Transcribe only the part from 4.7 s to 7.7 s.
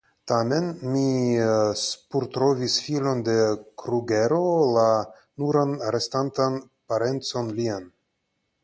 la nuran restantan parencon